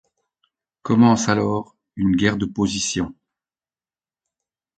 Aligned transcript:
Commence 0.81 1.29
alors 1.29 1.75
une 1.95 2.15
guerre 2.15 2.37
de 2.37 2.47
position. 2.47 3.13